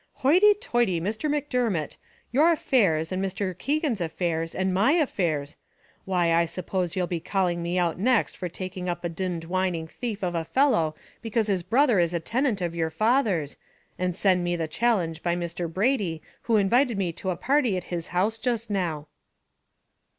[0.23, 1.29] "Hoity toity, Mr.
[1.29, 1.95] Macdermot;
[2.31, 3.55] your affairs, and Mr.
[3.55, 5.57] Keegan's affairs, and my affairs!
[6.05, 9.45] Why I suppose you'll be calling me out next for taking up a d d
[9.45, 13.57] whining thief of a fellow because his brother is a tenant of your father's,
[13.99, 15.71] and send me the challenge by Mr.
[15.71, 19.05] Brady, who invited me to a party at his house just now."